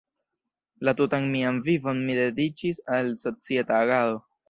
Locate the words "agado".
3.87-4.23